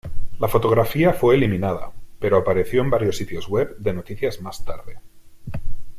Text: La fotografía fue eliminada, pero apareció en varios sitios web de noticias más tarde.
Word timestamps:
La 0.39 0.47
fotografía 0.47 1.13
fue 1.13 1.35
eliminada, 1.35 1.91
pero 2.19 2.37
apareció 2.37 2.81
en 2.81 2.89
varios 2.89 3.17
sitios 3.17 3.47
web 3.47 3.77
de 3.77 3.93
noticias 3.93 4.41
más 4.41 4.65
tarde. 4.65 4.97